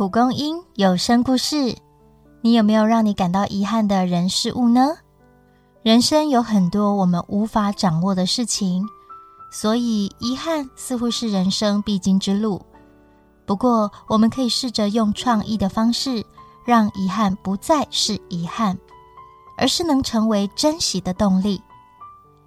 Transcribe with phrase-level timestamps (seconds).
[0.00, 1.76] 蒲公英有声故事，
[2.40, 4.96] 你有没有让你感到遗憾的人事物呢？
[5.82, 8.82] 人生有很多我们无法掌握的事情，
[9.52, 12.62] 所以遗憾似乎是人生必经之路。
[13.44, 16.24] 不过，我们可以试着用创意的方式，
[16.64, 18.78] 让遗憾不再是遗憾，
[19.58, 21.60] 而是能成为珍惜的动力。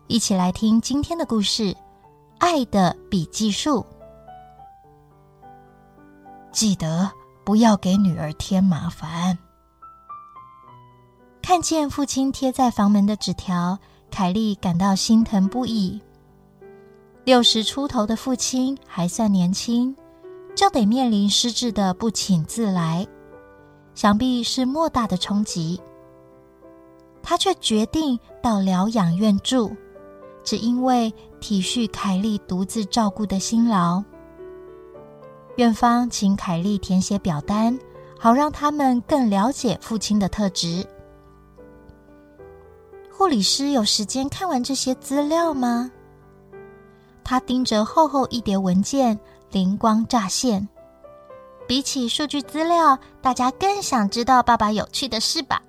[0.08, 1.66] 一起来听今天的故事
[2.40, 3.82] 《爱的笔记术》。
[6.52, 7.12] 记得
[7.44, 9.38] 不要给女儿添麻烦。
[11.42, 13.78] 看见父亲贴在房门的纸条，
[14.10, 16.02] 凯莉感到心疼不已。
[17.26, 19.96] 六十出头的父亲还算年轻，
[20.56, 23.06] 就得面临失智的不请自来，
[23.96, 25.82] 想必是莫大的冲击。
[27.22, 29.76] 他却决定到疗养院住，
[30.44, 34.04] 只因为体恤凯莉独自照顾的辛劳。
[35.56, 37.78] 院方请凯莉填写表单，
[38.20, 40.86] 好让他们更了解父亲的特质。
[43.12, 45.92] 护理师有时间看完这些资料吗？
[47.24, 49.18] 他盯着厚厚一叠文件，
[49.52, 50.68] 灵光乍现。
[51.68, 55.62] 比起数据资料，大家更想知道爸爸有趣的事吧？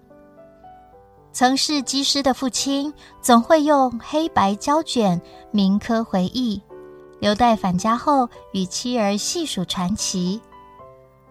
[1.33, 5.21] 曾是机师的父亲，总会用黑白胶卷
[5.51, 6.61] 铭刻回忆。
[7.21, 10.41] 留待返家后与妻儿细数传奇。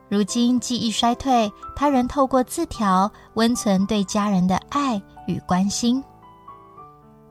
[0.09, 6.03] 如今记忆衰退，他仍透过字条温存对家人的爱与关心。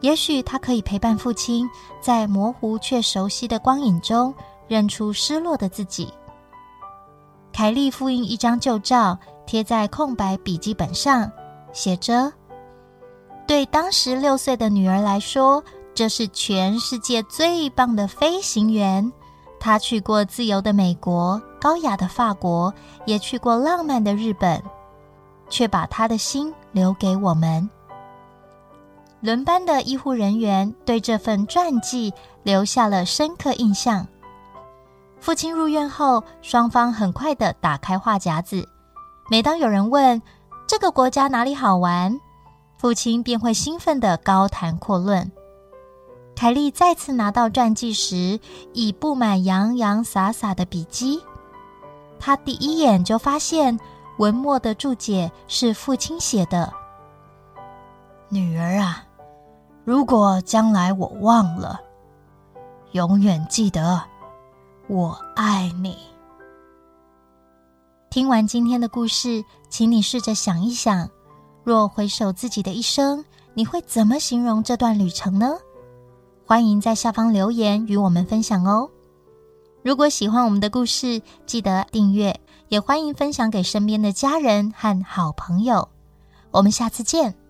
[0.01, 1.69] 也许他可以陪伴父亲，
[2.01, 4.35] 在模糊却熟悉的光影中
[4.67, 6.13] 认出失落的自己。
[7.53, 11.31] 凯莉复印一张旧照，贴在空白笔记本上，
[11.73, 12.33] 写着
[13.47, 15.63] ：“对当时六岁的女儿来说。”
[15.95, 19.13] 这是全世界最棒的飞行员，
[19.61, 22.73] 他去过自由的美国、高雅的法国，
[23.05, 24.63] 也去过浪漫的日本，
[25.51, 27.69] 却把他的心留给我们。
[29.21, 32.13] 轮班的医护人员对这份传记
[32.43, 34.07] 留下了深刻印象。
[35.21, 38.69] 父亲入院后，双方很快的打开话匣子。
[39.31, 40.21] 每当有人问
[40.67, 42.19] 这个国家哪里好玩，
[42.79, 45.31] 父亲便会兴奋的高谈阔论。
[46.43, 48.41] 凯莉再次拿到传记时，
[48.73, 51.23] 已布满洋洋洒洒的笔记。
[52.19, 53.79] 她第一眼就发现
[54.19, 56.73] 文末的注解是父亲写的
[58.29, 59.05] ：“女儿啊，
[59.85, 61.81] 如果将来我忘了，
[62.91, 64.03] 永远记得
[64.89, 65.97] 我爱你。”
[68.11, 71.09] 听完今天的故事，请你试着想一想：
[71.63, 73.25] 若回首自己的一生，
[73.55, 75.57] 你会怎么形容这段旅程呢？
[76.45, 78.91] 欢迎在下方留言与我们分享哦！
[79.83, 82.39] 如果喜欢我们的故事，记得订阅，
[82.69, 85.89] 也欢迎分享给身边的家人和好朋友。
[86.51, 87.42] 我们下次见。